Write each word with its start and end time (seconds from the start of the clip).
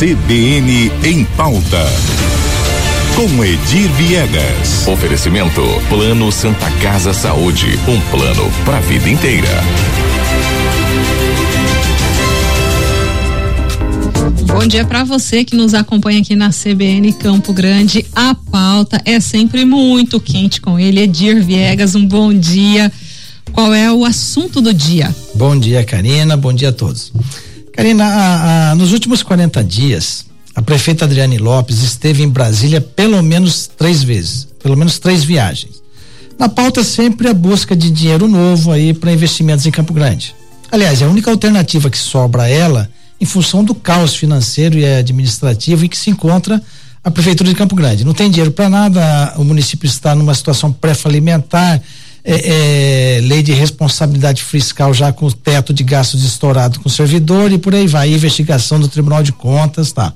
CBN 0.00 0.90
em 1.04 1.26
pauta. 1.36 1.84
Com 3.14 3.44
Edir 3.44 3.86
Viegas. 3.98 4.88
Oferecimento 4.88 5.60
Plano 5.90 6.32
Santa 6.32 6.70
Casa 6.80 7.12
Saúde, 7.12 7.66
um 7.86 8.00
plano 8.10 8.50
para 8.64 8.78
a 8.78 8.80
vida 8.80 9.10
inteira. 9.10 9.46
Bom 14.46 14.66
dia 14.66 14.86
para 14.86 15.04
você 15.04 15.44
que 15.44 15.54
nos 15.54 15.74
acompanha 15.74 16.22
aqui 16.22 16.34
na 16.34 16.48
CBN 16.48 17.12
Campo 17.12 17.52
Grande. 17.52 18.06
A 18.14 18.34
pauta 18.34 19.02
é 19.04 19.20
sempre 19.20 19.66
muito 19.66 20.18
quente 20.18 20.62
com 20.62 20.78
ele, 20.78 21.02
Edir 21.02 21.44
Viegas. 21.44 21.94
Um 21.94 22.06
bom 22.06 22.32
dia. 22.32 22.90
Qual 23.52 23.74
é 23.74 23.92
o 23.92 24.06
assunto 24.06 24.62
do 24.62 24.72
dia? 24.72 25.14
Bom 25.34 25.60
dia, 25.60 25.84
Karina. 25.84 26.38
Bom 26.38 26.54
dia 26.54 26.70
a 26.70 26.72
todos. 26.72 27.12
Karina, 27.80 28.04
a, 28.04 28.70
a, 28.72 28.74
nos 28.74 28.92
últimos 28.92 29.22
40 29.22 29.64
dias, 29.64 30.26
a 30.54 30.60
prefeita 30.60 31.06
Adriane 31.06 31.38
Lopes 31.38 31.82
esteve 31.82 32.22
em 32.22 32.28
Brasília 32.28 32.78
pelo 32.78 33.22
menos 33.22 33.66
três 33.66 34.02
vezes, 34.02 34.46
pelo 34.62 34.76
menos 34.76 34.98
três 34.98 35.24
viagens. 35.24 35.80
Na 36.38 36.46
pauta 36.46 36.84
sempre 36.84 37.26
a 37.26 37.32
busca 37.32 37.74
de 37.74 37.90
dinheiro 37.90 38.28
novo 38.28 38.70
aí 38.70 38.92
para 38.92 39.10
investimentos 39.10 39.64
em 39.64 39.70
Campo 39.70 39.94
Grande. 39.94 40.34
Aliás, 40.70 41.00
é 41.00 41.06
a 41.06 41.08
única 41.08 41.30
alternativa 41.30 41.88
que 41.88 41.96
sobra 41.96 42.42
a 42.42 42.48
ela 42.50 42.90
em 43.18 43.24
função 43.24 43.64
do 43.64 43.74
caos 43.74 44.14
financeiro 44.14 44.78
e 44.78 44.84
administrativo 44.84 45.86
em 45.86 45.88
que 45.88 45.96
se 45.96 46.10
encontra 46.10 46.62
a 47.02 47.10
prefeitura 47.10 47.48
de 47.48 47.56
Campo 47.56 47.74
Grande. 47.74 48.04
Não 48.04 48.12
tem 48.12 48.28
dinheiro 48.28 48.52
para 48.52 48.68
nada, 48.68 49.32
o 49.38 49.42
município 49.42 49.86
está 49.86 50.14
numa 50.14 50.34
situação 50.34 50.70
pré-falimentar, 50.70 51.80
é, 52.24 53.16
é, 53.16 53.20
lei 53.22 53.42
de 53.42 53.52
responsabilidade 53.52 54.42
fiscal 54.42 54.92
já 54.92 55.12
com 55.12 55.26
o 55.26 55.32
teto 55.32 55.72
de 55.72 55.82
gastos 55.82 56.22
estourado 56.22 56.80
com 56.80 56.88
o 56.88 56.92
servidor 56.92 57.50
e 57.52 57.58
por 57.58 57.74
aí 57.74 57.86
vai, 57.86 58.12
investigação 58.12 58.78
do 58.78 58.88
Tribunal 58.88 59.22
de 59.22 59.32
Contas, 59.32 59.92
tá. 59.92 60.12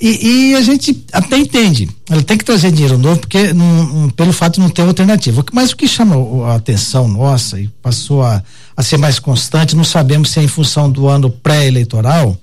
E, 0.00 0.50
e 0.50 0.54
a 0.54 0.62
gente 0.62 1.04
até 1.12 1.36
entende, 1.36 1.88
ela 2.08 2.22
tem 2.22 2.38
que 2.38 2.44
trazer 2.44 2.72
dinheiro 2.72 2.96
novo 2.96 3.20
porque 3.20 3.52
não, 3.52 4.08
pelo 4.10 4.32
fato 4.32 4.54
de 4.54 4.60
não 4.60 4.70
ter 4.70 4.80
alternativa. 4.80 5.44
Mas 5.52 5.72
o 5.72 5.76
que 5.76 5.86
chama 5.86 6.16
a 6.46 6.54
atenção 6.54 7.06
nossa 7.06 7.60
e 7.60 7.68
passou 7.82 8.22
a, 8.22 8.42
a 8.74 8.82
ser 8.82 8.96
mais 8.96 9.18
constante, 9.18 9.76
não 9.76 9.84
sabemos 9.84 10.30
se 10.30 10.40
é 10.40 10.42
em 10.42 10.48
função 10.48 10.90
do 10.90 11.06
ano 11.06 11.28
pré-eleitoral, 11.28 12.36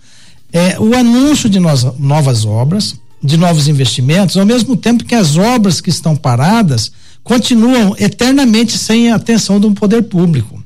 é 0.54 0.80
o 0.80 0.96
anúncio 0.96 1.50
de 1.50 1.60
nós, 1.60 1.84
novas 1.98 2.46
obras, 2.46 2.96
de 3.24 3.36
novos 3.36 3.68
investimentos, 3.68 4.38
ao 4.38 4.46
mesmo 4.46 4.78
tempo 4.78 5.04
que 5.04 5.16
as 5.16 5.36
obras 5.36 5.82
que 5.82 5.90
estão 5.90 6.16
paradas 6.16 6.92
continuam 7.28 7.94
eternamente 8.00 8.78
sem 8.78 9.12
a 9.12 9.16
atenção 9.16 9.60
do 9.60 9.70
poder 9.74 10.04
público. 10.04 10.64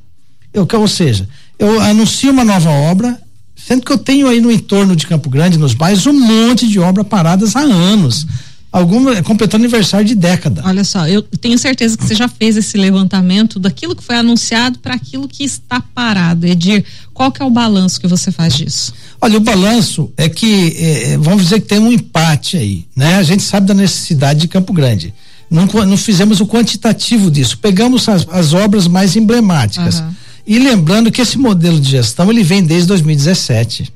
Eu, 0.54 0.66
ou 0.78 0.86
seja, 0.86 1.28
eu 1.58 1.80
anuncio 1.80 2.30
uma 2.30 2.44
nova 2.44 2.70
obra, 2.70 3.20
sendo 3.56 3.84
que 3.84 3.90
eu 3.90 3.98
tenho 3.98 4.28
aí 4.28 4.40
no 4.40 4.50
entorno 4.50 4.94
de 4.94 5.04
Campo 5.08 5.28
Grande, 5.28 5.58
nos 5.58 5.74
bairros, 5.74 6.06
um 6.06 6.12
monte 6.12 6.68
de 6.68 6.78
obras 6.78 7.04
paradas 7.08 7.56
há 7.56 7.62
anos. 7.62 8.28
Alguma 8.70 9.20
completando 9.24 9.64
aniversário 9.64 10.06
de 10.06 10.14
década. 10.14 10.62
Olha 10.64 10.84
só, 10.84 11.06
eu 11.06 11.20
tenho 11.20 11.58
certeza 11.58 11.98
que 11.98 12.04
você 12.04 12.14
já 12.14 12.28
fez 12.28 12.56
esse 12.56 12.78
levantamento 12.78 13.58
daquilo 13.58 13.96
que 13.96 14.02
foi 14.02 14.16
anunciado 14.16 14.78
para 14.78 14.94
aquilo 14.94 15.28
que 15.28 15.42
está 15.42 15.80
parado. 15.80 16.46
Edir, 16.46 16.84
qual 17.12 17.32
que 17.32 17.42
é 17.42 17.44
o 17.44 17.50
balanço 17.50 18.00
que 18.00 18.06
você 18.06 18.30
faz 18.30 18.54
disso? 18.54 18.94
Olha, 19.20 19.36
o 19.36 19.40
balanço 19.40 20.10
é 20.16 20.28
que, 20.28 20.76
eh, 20.78 21.18
vamos 21.18 21.42
dizer 21.42 21.60
que 21.60 21.66
tem 21.66 21.80
um 21.80 21.92
empate 21.92 22.56
aí, 22.56 22.86
né? 22.96 23.16
A 23.16 23.22
gente 23.22 23.42
sabe 23.42 23.66
da 23.66 23.74
necessidade 23.74 24.40
de 24.40 24.48
Campo 24.48 24.72
Grande 24.72 25.12
não, 25.52 25.66
não 25.86 25.96
fizemos 25.96 26.40
o 26.40 26.46
quantitativo 26.46 27.30
disso. 27.30 27.58
Pegamos 27.58 28.08
as, 28.08 28.26
as 28.30 28.54
obras 28.54 28.88
mais 28.88 29.14
emblemáticas. 29.16 30.00
Uhum. 30.00 30.14
E 30.46 30.58
lembrando 30.58 31.12
que 31.12 31.20
esse 31.20 31.38
modelo 31.38 31.78
de 31.78 31.90
gestão 31.90 32.30
ele 32.30 32.42
vem 32.42 32.64
desde 32.64 32.88
2017. 32.88 33.92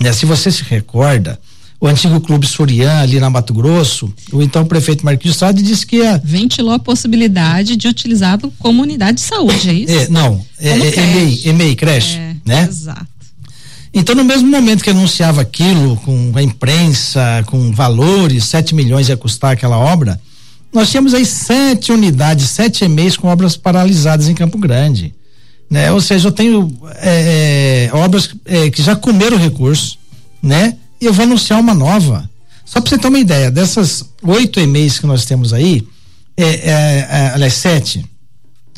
Né? 0.00 0.12
Se 0.12 0.24
você 0.24 0.50
se 0.50 0.62
recorda, 0.62 1.38
o 1.80 1.86
antigo 1.86 2.20
Clube 2.20 2.46
Surian 2.46 3.00
ali 3.00 3.18
na 3.18 3.28
Mato 3.28 3.52
Grosso, 3.52 4.12
o 4.32 4.40
então 4.40 4.64
prefeito 4.64 5.04
Marquinhos 5.04 5.34
Estrada 5.34 5.60
disse 5.60 5.86
que 5.86 5.96
ia 5.96 6.20
ventilou 6.24 6.72
a 6.72 6.78
possibilidade 6.78 7.76
de 7.76 7.88
utilizá-lo 7.88 8.52
como 8.58 8.80
unidade 8.82 9.18
de 9.18 9.24
saúde, 9.24 9.68
é 9.68 9.72
isso? 9.74 9.92
É, 9.92 10.08
não, 10.08 10.42
é, 10.58 10.70
é, 10.70 10.98
EMEI, 10.98 11.40
EMEI, 11.46 11.74
creche, 11.74 12.16
é, 12.16 12.36
né? 12.44 12.66
Exato. 12.68 13.06
Então, 13.92 14.14
no 14.14 14.24
mesmo 14.24 14.48
momento 14.48 14.84
que 14.84 14.90
anunciava 14.90 15.40
aquilo 15.40 15.96
com 15.96 16.32
a 16.34 16.42
imprensa, 16.42 17.42
com 17.46 17.72
valores, 17.72 18.44
7 18.44 18.74
milhões 18.74 19.08
ia 19.08 19.16
custar 19.16 19.52
aquela 19.52 19.78
obra, 19.78 20.20
nós 20.76 20.90
tínhamos 20.90 21.14
aí 21.14 21.24
sete 21.24 21.90
unidades, 21.90 22.50
sete 22.50 22.84
EMEIs 22.84 23.16
com 23.16 23.28
obras 23.28 23.56
paralisadas 23.56 24.28
em 24.28 24.34
Campo 24.34 24.58
Grande. 24.58 25.14
Né? 25.70 25.90
Ou 25.90 26.02
seja, 26.02 26.28
eu 26.28 26.32
tenho 26.32 26.70
é, 26.96 27.88
é, 27.90 27.96
obras 27.96 28.28
é, 28.44 28.68
que 28.68 28.82
já 28.82 28.94
comeram 28.94 29.38
recurso, 29.38 29.98
né? 30.42 30.76
E 31.00 31.06
eu 31.06 31.14
vou 31.14 31.24
anunciar 31.24 31.58
uma 31.58 31.74
nova. 31.74 32.28
Só 32.62 32.78
para 32.80 32.90
você 32.90 32.98
ter 32.98 33.08
uma 33.08 33.18
ideia, 33.18 33.50
dessas 33.50 34.04
oito 34.22 34.60
EMEIs 34.60 34.98
que 34.98 35.06
nós 35.06 35.24
temos 35.24 35.54
aí, 35.54 35.82
é, 36.36 36.44
é, 36.44 37.08
é, 37.10 37.30
aliás, 37.32 37.54
sete 37.54 38.04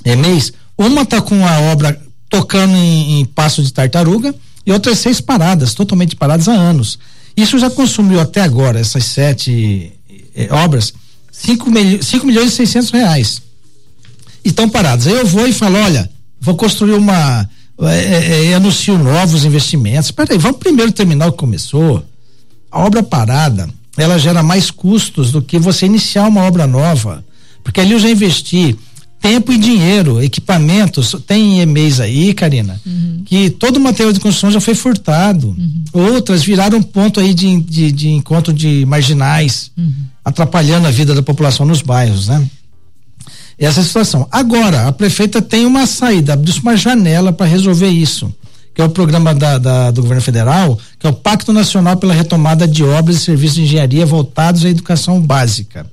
EMEIs, 0.05 0.53
uma 0.79 1.03
está 1.03 1.21
com 1.21 1.45
a 1.45 1.59
obra 1.73 2.01
tocando 2.31 2.77
em, 2.77 3.21
em 3.21 3.25
passo 3.25 3.61
de 3.61 3.73
tartaruga 3.73 4.33
e 4.65 4.71
outras 4.71 5.01
seis 5.01 5.21
paradas, 5.21 5.75
totalmente 5.75 6.15
paradas 6.15 6.49
há 6.49 6.53
anos. 6.53 6.97
Isso 7.37 7.59
já 7.59 7.69
consumiu 7.69 8.21
até 8.21 8.41
agora, 8.41 8.79
essas 8.79 9.05
sete 9.05 9.93
obras, 10.51 10.95
5 11.45 11.71
milho, 11.71 12.03
cinco 12.03 12.27
milhões 12.27 12.53
e 12.53 12.57
600 12.57 12.91
reais. 12.91 13.43
estão 14.45 14.69
parados. 14.69 15.07
Aí 15.07 15.15
eu 15.15 15.27
vou 15.27 15.47
e 15.47 15.53
falo: 15.53 15.79
olha, 15.79 16.11
vou 16.41 16.57
construir 16.57 16.95
uma. 16.95 17.49
É, 17.81 18.51
é, 18.51 18.55
anuncio 18.55 18.99
novos 18.99 19.45
investimentos. 19.45 20.11
Peraí, 20.11 20.37
vamos 20.37 20.59
primeiro 20.59 20.91
terminar 20.91 21.29
o 21.29 21.33
que 21.33 21.39
começou. 21.39 22.05
A 22.71 22.85
obra 22.85 23.05
parada, 23.05 23.69
ela 23.97 24.19
gera 24.19 24.43
mais 24.43 24.71
custos 24.71 25.31
do 25.31 25.41
que 25.41 25.59
você 25.59 25.87
iniciar 25.87 26.27
uma 26.27 26.43
obra 26.43 26.67
nova. 26.67 27.25
Porque 27.63 27.81
ali 27.81 27.93
eu 27.93 28.01
já 28.01 28.11
investi 28.11 28.77
tempo 29.21 29.53
e 29.53 29.59
dinheiro, 29.59 30.21
equipamentos. 30.21 31.15
Tem 31.25 31.61
e-mails 31.63 32.01
aí, 32.01 32.35
Karina, 32.35 32.81
uhum. 32.85 33.23
que 33.25 33.49
todo 33.49 33.77
o 33.77 33.81
material 33.81 34.13
de 34.13 34.19
construção 34.19 34.51
já 34.51 34.61
foi 34.61 34.75
furtado. 34.75 35.49
Uhum. 35.57 35.85
Outras 35.93 36.43
viraram 36.43 36.83
ponto 36.83 37.21
aí 37.21 37.33
de, 37.33 37.61
de, 37.61 37.93
de 37.93 38.09
encontro 38.09 38.53
de 38.53 38.85
marginais. 38.87 39.71
Uhum 39.79 40.09
atrapalhando 40.29 40.87
a 40.87 40.91
vida 40.91 41.15
da 41.15 41.23
população 41.23 41.65
nos 41.65 41.81
bairros, 41.81 42.29
né? 42.29 42.47
Essa 43.59 43.81
é 43.81 43.83
a 43.83 43.87
situação. 43.87 44.29
Agora, 44.31 44.87
a 44.87 44.93
prefeita 44.93 45.43
tem 45.43 45.67
uma 45.67 45.87
saída, 45.87 46.41
uma 46.63 46.77
janela 46.77 47.33
para 47.33 47.47
resolver 47.47 47.89
isso, 47.89 48.33
que 48.73 48.81
é 48.81 48.85
o 48.85 48.91
programa 48.91 49.35
da, 49.35 49.59
da, 49.59 49.91
do 49.91 50.03
governo 50.03 50.23
federal, 50.23 50.79
que 50.99 51.07
é 51.07 51.11
o 51.11 51.15
Pacto 51.15 51.53
Nacional 51.53 51.97
pela 51.97 52.15
Retomada 52.15 52.69
de 52.69 52.85
Obras 52.85 53.17
e 53.17 53.21
Serviços 53.21 53.57
de 53.57 53.63
Engenharia 53.63 54.07
voltados 54.07 54.65
à 54.65 54.69
educação 54.69 55.21
básica. 55.21 55.87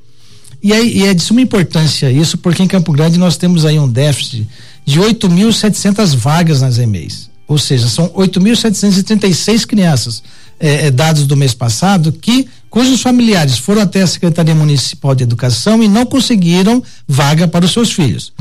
E, 0.62 0.74
aí, 0.74 0.97
e 0.97 1.06
é 1.06 1.13
de 1.13 1.22
suma 1.22 1.41
importância 1.41 2.12
isso, 2.12 2.38
porque 2.38 2.62
em 2.62 2.68
Campo 2.68 2.91
Grande 2.91 3.18
nós 3.18 3.38
temos 3.38 3.66
aí 3.66 3.79
um 3.79 3.88
déficit 3.88 4.47
de 4.85 5.00
8.700 5.00 6.16
vagas 6.16 6.62
nas 6.62 6.78
EMEIs. 6.78 7.29
Ou 7.47 7.57
seja, 7.57 7.88
são 7.88 8.09
8.736 8.09 9.66
crianças 9.66 10.24
é, 10.59 10.88
é, 10.88 10.91
dados 10.91 11.28
do 11.28 11.35
mês 11.35 11.53
passado 11.53 12.12
que 12.12 12.47
cujos 12.75 13.02
familiares 13.02 13.58
foram 13.58 13.84
até 13.84 14.02
a 14.02 14.08
Secretaria 14.08 14.53
Municipal 14.53 15.16
de 15.16 15.24
Educação 15.24 15.81
e 15.81 15.88
não 15.88 16.06
conseguiram 16.06 16.84
vaga 17.08 17.47
para 17.47 17.63
os 17.63 17.72
seus 17.72 17.94
filhos. 17.94 18.34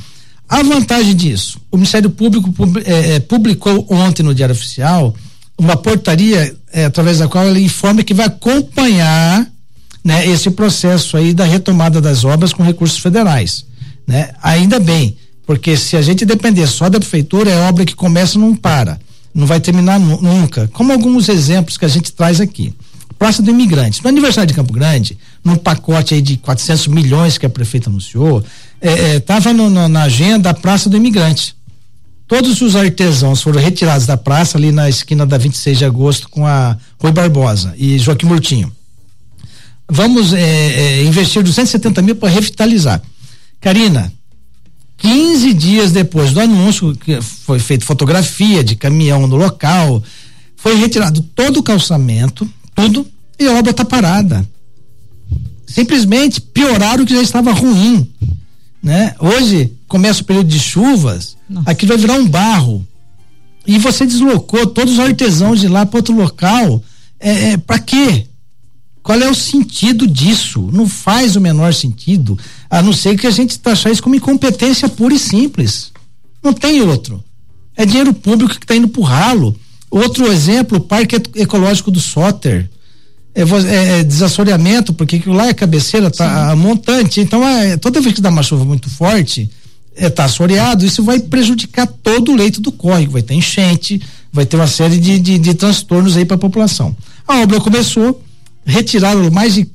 A 0.49 0.61
vantagem 0.61 1.15
disso, 1.15 1.61
o 1.71 1.77
Ministério 1.77 2.11
Público 2.11 2.53
é, 2.85 3.15
é, 3.15 3.21
publicou 3.21 3.87
ontem 3.89 4.25
no 4.25 4.35
Diário 4.35 4.53
Oficial 4.53 5.15
uma 5.57 5.77
portaria 5.77 6.53
é, 6.73 6.85
através 6.85 7.19
da 7.19 7.29
qual 7.29 7.47
ele 7.47 7.61
informa 7.61 8.03
que 8.03 8.13
vai 8.13 8.27
acompanhar 8.27 9.47
né, 10.03 10.27
esse 10.27 10.51
processo 10.51 11.17
aí 11.17 11.33
da 11.33 11.45
retomada 11.45 12.01
das 12.01 12.25
obras 12.25 12.53
com 12.53 12.65
recursos 12.65 12.99
federais. 12.99 13.65
Né? 14.05 14.31
Ainda 14.43 14.81
bem, 14.81 15.17
porque 15.47 15.77
se 15.77 15.97
a 15.97 16.03
gente 16.03 16.27
depender 16.27 16.67
só 16.67 16.89
da 16.89 16.99
prefeitura, 16.99 17.53
é 17.53 17.69
obra 17.69 17.85
que 17.85 17.95
começa 17.95 18.37
e 18.37 18.41
não 18.41 18.57
para 18.57 18.99
não 19.35 19.47
vai 19.47 19.59
terminar 19.59 19.99
nunca. 19.99 20.71
Como 20.73 20.93
alguns 20.93 21.29
exemplos 21.29 21.77
que 21.77 21.85
a 21.85 21.89
gente 21.89 22.13
traz 22.13 22.41
aqui. 22.41 22.73
Praça 23.25 23.41
do 23.41 23.51
Imigrante. 23.51 24.03
No 24.03 24.11
aniversário 24.11 24.49
de 24.49 24.53
Campo 24.53 24.71
Grande, 24.71 25.17
num 25.43 25.57
pacote 25.57 26.13
aí 26.13 26.21
de 26.21 26.37
400 26.37 26.89
milhões 26.89 27.39
que 27.39 27.47
a 27.47 27.49
prefeita 27.49 27.89
anunciou, 27.89 28.45
estava 28.83 29.49
é, 29.49 29.53
é, 29.53 29.89
na 29.89 30.03
agenda 30.03 30.51
a 30.51 30.55
Praça 30.55 30.91
do 30.91 30.97
Imigrante. 30.99 31.57
Todos 32.29 32.61
os 32.61 32.77
artesãos 32.77 33.41
foram 33.41 33.63
retirados 33.63 34.05
da 34.05 34.19
praça 34.19 34.59
ali 34.59 34.71
na 34.71 34.91
esquina 34.91 35.25
da 35.25 35.39
26 35.39 35.79
de 35.79 35.87
agosto 35.87 36.29
com 36.29 36.47
a 36.47 36.77
Rui 37.01 37.13
Barbosa 37.13 37.73
e 37.79 37.99
Joaquim 37.99 38.27
Murtinho. 38.27 38.71
Vamos 39.89 40.35
é, 40.35 40.43
é 40.43 41.05
investir 41.05 41.43
270 41.43 42.03
mil 42.03 42.17
para 42.17 42.29
revitalizar. 42.29 43.01
Karina, 43.59 44.13
15 44.99 45.55
dias 45.55 45.93
depois 45.93 46.35
do 46.35 46.41
anúncio, 46.41 46.95
que 46.95 47.23
foi 47.23 47.59
feita 47.59 47.87
fotografia 47.87 48.63
de 48.63 48.77
caminhão 48.77 49.27
no 49.27 49.37
local, 49.37 50.03
foi 50.57 50.77
retirado 50.77 51.23
todo 51.35 51.61
o 51.61 51.63
calçamento, 51.63 52.47
tudo, 52.75 53.14
e 53.39 53.47
a 53.47 53.53
obra 53.53 53.71
está 53.71 53.85
parada. 53.85 54.49
Simplesmente 55.67 56.41
pioraram 56.41 57.05
o 57.05 57.07
que 57.07 57.15
já 57.15 57.23
estava 57.23 57.53
ruim. 57.53 58.11
Né? 58.83 59.15
Hoje 59.19 59.73
começa 59.89 60.23
o 60.23 60.25
período 60.25 60.49
de 60.49 60.61
chuvas, 60.61 61.37
Nossa. 61.49 61.71
aqui 61.71 61.87
vai 61.87 61.97
virar 61.97 62.15
um 62.15 62.29
barro. 62.29 62.87
E 63.67 63.79
você 63.79 64.05
deslocou 64.05 64.67
todos 64.67 64.95
os 64.95 65.01
artesãos 65.01 65.61
de 65.61 65.69
lá 65.69 65.87
para 65.87 65.99
outro 65.99 66.15
local. 66.15 66.83
É, 67.19 67.53
é 67.53 67.57
para 67.57 67.79
quê? 67.79 68.27
Qual 69.03 69.19
é 69.19 69.29
o 69.29 69.35
sentido 69.35 70.07
disso? 70.07 70.69
Não 70.73 70.89
faz 70.89 71.37
o 71.37 71.41
menor 71.41 71.75
sentido, 71.75 72.39
a 72.71 72.83
não 72.83 72.93
ser 72.93 73.19
que 73.19 73.27
a 73.27 73.31
gente 73.31 73.59
taxar 73.59 73.93
isso 73.93 74.03
como 74.03 74.15
incompetência 74.15 74.89
pura 74.89 75.15
e 75.15 75.19
simples. 75.19 75.93
Não 76.43 76.53
tem 76.53 76.83
outro. 76.83 77.23
É 77.77 77.85
dinheiro 77.85 78.15
público 78.15 78.55
que 78.55 78.65
está 78.65 78.77
indo 78.77 78.89
pro 78.89 79.03
ralo. 79.03 79.55
Outro 79.91 80.27
exemplo, 80.31 80.79
o 80.79 80.81
Parque 80.81 81.17
Ecológico 81.35 81.91
do 81.91 82.01
Soter. 82.01 82.71
É, 83.35 83.43
é, 83.43 84.01
é 84.01 84.05
desassoreamento, 84.05 84.93
porque 84.93 85.23
lá 85.27 85.49
é 85.49 85.55
cabeceira, 85.55 86.11
tá 86.11 86.51
a 86.51 86.57
montante. 86.57 87.21
Então, 87.21 87.47
é, 87.47 87.77
toda 87.77 88.01
vez 88.01 88.15
que 88.15 88.21
dá 88.21 88.29
uma 88.29 88.43
chuva 88.43 88.65
muito 88.65 88.89
forte, 88.89 89.51
é, 89.97 90.09
tá 90.09 90.25
assoreado, 90.25 90.85
isso 90.85 91.03
vai 91.03 91.19
prejudicar 91.19 91.87
todo 91.87 92.33
o 92.33 92.37
leito 92.37 92.61
do 92.61 92.73
córrego, 92.73 93.13
vai 93.13 93.23
ter 93.23 93.35
enchente, 93.35 94.01
vai 94.33 94.47
ter 94.47 94.57
uma 94.57 94.67
série 94.67 94.99
de, 94.99 95.19
de, 95.19 95.39
de 95.39 95.55
transtornos 95.55 96.17
aí 96.17 96.25
para 96.25 96.37
a 96.37 96.39
população. 96.39 96.97
A 97.27 97.41
obra 97.41 97.61
começou, 97.61 98.23
retiraram 98.65 99.31
mais 99.31 99.55
de 99.55 99.69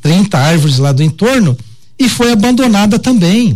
30 0.00 0.38
árvores 0.38 0.78
lá 0.78 0.92
do 0.92 1.02
entorno 1.02 1.56
e 1.98 2.08
foi 2.08 2.32
abandonada 2.32 2.98
também. 2.98 3.54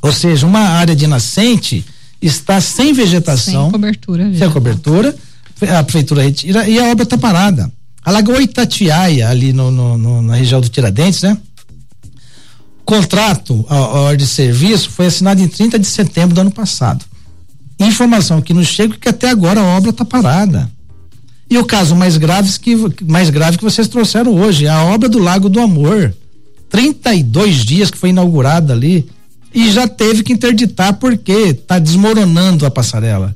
Ou 0.00 0.12
seja, 0.12 0.46
uma 0.46 0.60
área 0.60 0.94
de 0.94 1.06
nascente 1.06 1.84
está 2.22 2.60
sem 2.60 2.92
vegetação. 2.92 3.64
Sem 3.64 3.72
cobertura. 3.72 4.32
Sem 4.38 4.50
cobertura. 4.50 5.16
A 5.76 5.82
prefeitura 5.82 6.22
retira 6.22 6.68
e 6.68 6.78
a 6.78 6.84
obra 6.90 7.02
está 7.02 7.18
parada. 7.18 7.72
A 8.06 8.12
Lagoa 8.12 8.40
Itatiaia, 8.40 9.28
ali 9.28 9.52
no, 9.52 9.68
no, 9.68 9.98
no, 9.98 10.22
na 10.22 10.36
região 10.36 10.60
do 10.60 10.68
Tiradentes, 10.68 11.22
né? 11.22 11.36
Contrato, 12.84 13.66
a, 13.68 13.74
a 13.74 14.00
ordem 14.02 14.24
de 14.24 14.28
serviço 14.28 14.90
foi 14.90 15.06
assinado 15.06 15.42
em 15.42 15.48
30 15.48 15.76
de 15.76 15.88
setembro 15.88 16.32
do 16.32 16.40
ano 16.40 16.52
passado. 16.52 17.04
Informação 17.80 18.40
que 18.40 18.54
nos 18.54 18.68
chega 18.68 18.94
é 18.94 18.96
que 18.96 19.08
até 19.08 19.28
agora 19.28 19.60
a 19.60 19.76
obra 19.76 19.90
está 19.90 20.04
parada. 20.04 20.70
E 21.50 21.58
o 21.58 21.64
caso 21.64 21.96
mais 21.96 22.16
grave 22.16 22.56
que 22.60 22.76
mais 23.02 23.28
grave 23.28 23.58
que 23.58 23.64
vocês 23.64 23.88
trouxeram 23.88 24.32
hoje, 24.36 24.68
a 24.68 24.84
obra 24.84 25.08
do 25.08 25.18
Lago 25.18 25.48
do 25.48 25.58
Amor. 25.58 26.14
32 26.70 27.64
dias 27.64 27.90
que 27.90 27.98
foi 27.98 28.10
inaugurada 28.10 28.72
ali 28.72 29.08
e 29.52 29.68
já 29.72 29.88
teve 29.88 30.22
que 30.22 30.32
interditar 30.32 30.94
porque 30.94 31.32
está 31.32 31.80
desmoronando 31.80 32.64
a 32.64 32.70
passarela. 32.70 33.34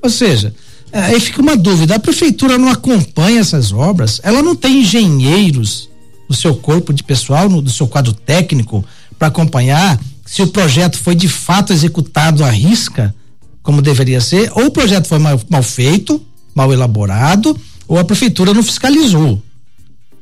Ou 0.00 0.08
seja, 0.08 0.54
aí 0.92 1.20
fica 1.20 1.40
uma 1.40 1.56
dúvida: 1.56 1.94
a 1.94 1.98
prefeitura 1.98 2.58
não 2.58 2.68
acompanha 2.68 3.40
essas 3.40 3.72
obras? 3.72 4.20
Ela 4.22 4.42
não 4.42 4.54
tem 4.54 4.80
engenheiros 4.80 5.88
no 6.28 6.34
seu 6.34 6.54
corpo 6.54 6.92
de 6.92 7.02
pessoal, 7.02 7.48
no 7.48 7.62
do 7.62 7.70
seu 7.70 7.88
quadro 7.88 8.12
técnico, 8.12 8.84
para 9.18 9.28
acompanhar 9.28 9.98
se 10.24 10.42
o 10.42 10.48
projeto 10.48 10.98
foi 10.98 11.14
de 11.14 11.28
fato 11.28 11.72
executado 11.72 12.44
à 12.44 12.50
risca, 12.50 13.14
como 13.62 13.80
deveria 13.80 14.20
ser, 14.20 14.52
ou 14.54 14.66
o 14.66 14.70
projeto 14.70 15.06
foi 15.06 15.18
mal, 15.18 15.40
mal 15.48 15.62
feito, 15.62 16.20
mal 16.54 16.72
elaborado, 16.72 17.58
ou 17.86 17.98
a 17.98 18.04
prefeitura 18.04 18.52
não 18.52 18.62
fiscalizou. 18.62 19.42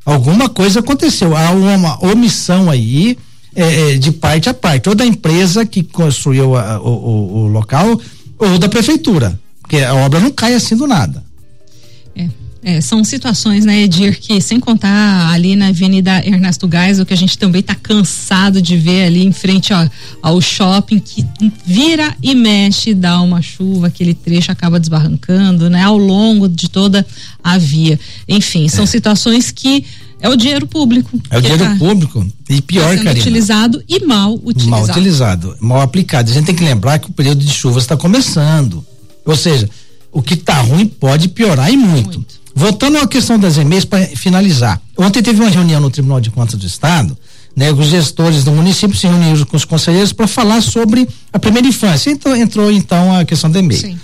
Alguma 0.04 0.48
coisa 0.48 0.78
aconteceu, 0.78 1.36
há 1.36 1.50
uma 1.50 2.04
omissão 2.04 2.70
aí 2.70 3.18
é, 3.54 3.94
é, 3.94 3.98
de 3.98 4.12
parte 4.12 4.48
a 4.48 4.54
parte, 4.54 4.88
ou 4.88 4.94
da 4.94 5.04
empresa 5.04 5.66
que 5.66 5.82
construiu 5.82 6.56
a, 6.56 6.80
o, 6.80 6.88
o, 6.88 7.36
o 7.38 7.48
local, 7.48 8.00
ou 8.38 8.58
da 8.58 8.68
prefeitura, 8.68 9.38
porque 9.66 9.82
a 9.82 9.94
obra 9.96 10.20
não 10.20 10.30
cai 10.30 10.54
assim 10.54 10.76
do 10.76 10.86
nada. 10.86 11.24
É. 12.14 12.28
É, 12.62 12.80
são 12.80 13.04
situações, 13.04 13.64
né, 13.64 13.82
Edir, 13.82 14.18
que 14.18 14.40
sem 14.40 14.58
contar 14.58 15.30
ali 15.30 15.54
na 15.54 15.68
Avenida 15.68 16.24
Ernesto 16.26 16.66
Gás, 16.66 16.98
o 16.98 17.06
que 17.06 17.14
a 17.14 17.16
gente 17.16 17.38
também 17.38 17.60
está 17.60 17.76
cansado 17.76 18.60
de 18.60 18.76
ver 18.76 19.04
ali 19.04 19.24
em 19.24 19.30
frente 19.30 19.72
ó, 19.72 19.88
ao 20.20 20.40
shopping, 20.40 20.98
que 20.98 21.24
vira 21.64 22.16
e 22.20 22.34
mexe, 22.34 22.92
dá 22.92 23.20
uma 23.20 23.40
chuva, 23.40 23.86
aquele 23.86 24.14
trecho 24.14 24.50
acaba 24.50 24.80
desbarrancando, 24.80 25.70
né, 25.70 25.82
ao 25.82 25.96
longo 25.96 26.48
de 26.48 26.68
toda 26.68 27.06
a 27.42 27.56
via. 27.56 28.00
Enfim, 28.28 28.68
são 28.68 28.82
é. 28.82 28.86
situações 28.86 29.52
que 29.52 29.84
é 30.20 30.28
o 30.28 30.34
dinheiro 30.34 30.66
público. 30.66 31.20
É 31.30 31.38
o 31.38 31.40
dinheiro 31.40 31.64
tá, 31.64 31.76
público. 31.76 32.26
E 32.48 32.60
pior, 32.62 32.98
tá 32.98 33.12
utilizado 33.12 33.82
e 33.88 34.04
mal 34.04 34.34
utilizado. 34.34 34.70
Mal 34.70 34.84
utilizado, 34.84 35.56
mal 35.60 35.80
aplicado. 35.82 36.30
A 36.30 36.34
gente 36.34 36.46
tem 36.46 36.54
que 36.54 36.64
lembrar 36.64 36.98
que 36.98 37.10
o 37.10 37.12
período 37.12 37.44
de 37.44 37.52
chuvas 37.52 37.84
está 37.84 37.96
começando. 37.96 38.84
Ou 39.26 39.36
seja, 39.36 39.68
o 40.12 40.22
que 40.22 40.34
está 40.34 40.60
ruim 40.60 40.86
pode 40.86 41.28
piorar 41.28 41.70
e 41.70 41.76
muito. 41.76 42.18
muito. 42.18 42.36
Voltando 42.54 42.96
à 42.96 43.06
questão 43.06 43.38
das 43.38 43.58
EMEIs 43.58 43.84
para 43.84 44.06
finalizar. 44.06 44.80
Ontem 44.96 45.22
teve 45.22 45.42
uma 45.42 45.50
reunião 45.50 45.78
no 45.78 45.90
Tribunal 45.90 46.20
de 46.20 46.30
Contas 46.30 46.58
do 46.58 46.66
Estado, 46.66 47.16
né? 47.54 47.70
Os 47.72 47.86
gestores 47.86 48.44
do 48.44 48.52
município 48.52 48.96
se 48.96 49.06
reuniram 49.06 49.44
com 49.44 49.56
os 49.56 49.64
conselheiros 49.64 50.12
para 50.12 50.26
falar 50.26 50.62
sobre 50.62 51.06
a 51.32 51.38
primeira 51.38 51.68
infância. 51.68 52.10
Então 52.10 52.34
entrou 52.34 52.70
então 52.70 53.14
a 53.14 53.24
questão 53.24 53.50
da 53.50 53.58
EMEI. 53.58 53.98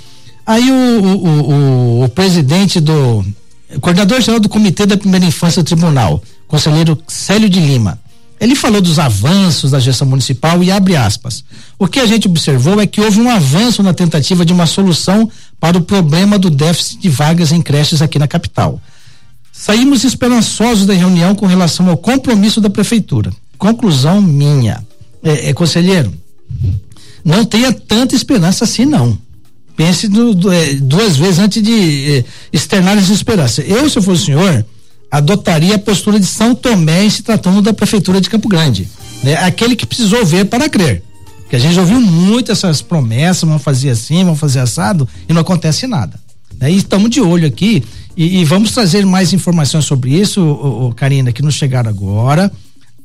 Aí 0.45 0.71
o, 0.71 0.75
o, 0.75 1.51
o, 1.51 2.05
o 2.05 2.09
presidente 2.09 2.81
do 2.81 3.25
coordenador 3.81 4.21
geral 4.21 4.41
do 4.41 4.49
Comitê 4.49 4.85
da 4.85 4.97
Primeira 4.97 5.25
Infância 5.25 5.63
do 5.63 5.67
Tribunal, 5.67 6.23
conselheiro 6.47 6.99
Célio 7.07 7.49
de 7.49 7.61
Lima, 7.61 7.99
ele 8.43 8.57
falou 8.57 8.81
dos 8.81 8.99
avanços 8.99 9.71
da 9.71 9.79
gestão 9.79 10.09
municipal 10.09 10.65
e 10.65 10.71
abre 10.73 10.97
aspas. 10.97 11.45
O 11.79 11.87
que 11.87 12.01
a 12.01 12.07
gente 12.07 12.27
observou 12.27 12.81
é 12.81 12.89
que 12.89 13.01
houve 13.01 13.21
um 13.21 13.31
avanço 13.31 13.85
na 13.85 13.95
tentativa 13.95 14.45
de 14.45 14.53
uma 14.53 14.67
solução 14.67 15.31
para 15.61 15.79
o 15.79 15.81
problema 15.81 16.37
do 16.41 16.51
déficit 16.51 16.99
de 16.99 17.09
vagas 17.09 17.53
em 17.53 17.63
creches 17.63 18.03
aqui 18.03 18.19
na 18.19 18.27
capital. 18.27 18.81
Saímos 19.53 20.03
esperançosos 20.03 20.87
da 20.87 20.93
reunião 20.93 21.37
com 21.37 21.47
relação 21.47 21.89
ao 21.89 21.97
compromisso 21.97 22.61
da 22.61 22.69
prefeitura. 22.69 23.33
Conclusão 23.57 24.21
minha. 24.21 24.85
É, 25.23 25.51
é 25.51 25.53
conselheiro, 25.53 26.13
não 27.25 27.45
tenha 27.45 27.73
tanta 27.73 28.17
esperança 28.17 28.65
assim 28.65 28.85
não. 28.85 29.17
Pense 29.77 30.09
do, 30.09 30.53
é, 30.53 30.75
duas 30.75 31.17
vezes 31.17 31.39
antes 31.39 31.63
de 31.63 32.19
é, 32.19 32.25
externar 32.53 32.99
essa 32.99 33.13
esperança. 33.13 33.63
Eu, 33.63 33.89
se 33.89 33.99
eu 33.99 34.03
fosse 34.03 34.23
o 34.23 34.27
senhor, 34.27 34.67
adotaria 35.13 35.75
a 35.75 35.79
postura 35.79 36.19
de 36.19 36.25
São 36.25 36.55
Tomé 36.55 37.05
em 37.05 37.11
se 37.11 37.23
tratando 37.23 37.61
da 37.61 37.75
prefeitura 37.75 38.19
de 38.19 38.31
Campo 38.31 38.49
Grande, 38.49 38.89
né? 39.23 39.35
Aquele 39.35 39.77
que 39.77 39.85
precisou 39.85 40.25
ver 40.25 40.47
para 40.47 40.71
crer. 40.71 41.03
Que 41.51 41.57
a 41.57 41.59
gente 41.59 41.79
ouviu 41.79 42.01
muito 42.01 42.51
essas 42.51 42.81
promessas, 42.81 43.47
vão 43.47 43.59
fazer 43.59 43.91
assim, 43.91 44.25
vão 44.25 44.35
fazer 44.35 44.61
assado 44.61 45.07
e 45.29 45.35
não 45.35 45.43
acontece 45.43 45.87
nada. 45.87 46.19
Né? 46.59 46.73
E 46.73 46.79
estamos 46.79 47.11
de 47.11 47.21
olho 47.21 47.47
aqui 47.47 47.85
e, 48.17 48.41
e, 48.41 48.45
vamos 48.47 48.73
trazer 48.73 49.05
mais 49.05 49.35
informações 49.35 49.85
sobre 49.85 50.19
isso, 50.19 50.41
o, 50.41 50.89
o, 50.89 50.95
Karina, 50.95 51.31
que 51.31 51.43
nos 51.43 51.55
chegaram 51.55 51.91
agora. 51.91 52.51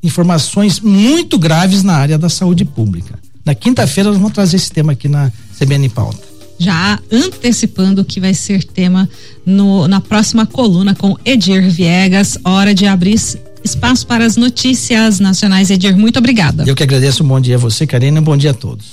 Informações 0.02 0.80
muito 0.80 1.38
graves 1.38 1.84
na 1.84 1.96
área 1.96 2.18
da 2.18 2.30
saúde 2.30 2.64
pública. 2.64 3.20
Na 3.44 3.54
quinta-feira 3.54 4.10
nós 4.10 4.18
vamos 4.18 4.34
trazer 4.34 4.56
esse 4.56 4.72
tema 4.72 4.94
aqui 4.94 5.10
na 5.10 5.30
CBN 5.60 5.90
Pauta 5.90 6.27
já 6.58 7.00
antecipando 7.12 8.02
o 8.02 8.06
que 8.06 8.20
vai 8.20 8.34
ser 8.34 8.64
tema 8.64 9.08
no, 9.46 9.88
na 9.88 10.02
próxima 10.02 10.46
coluna 10.46 10.96
com 10.96 11.18
Edir 11.24 11.70
Viegas. 11.70 12.38
Hora 12.44 12.74
de 12.74 12.86
abrir 12.86 13.20
espaço 13.64 14.06
para 14.08 14.26
as 14.26 14.36
notícias 14.36 15.20
nacionais. 15.20 15.70
Edir, 15.70 15.96
muito 15.96 16.18
obrigada. 16.20 16.64
Eu 16.66 16.76
que 16.76 16.84
agradeço. 16.84 17.24
Um 17.24 17.28
bom 17.28 17.40
dia 17.40 17.56
a 17.56 17.60
você, 17.60 17.86
Karina. 17.86 18.20
Um 18.20 18.24
bom 18.24 18.38
dia 18.38 18.52
a 18.52 18.54
todos. 18.54 18.86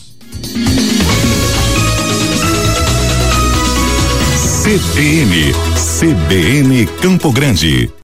CBN, 4.65 5.53
CBN 5.77 6.87
Campo 7.03 7.31
Grande. 7.31 7.91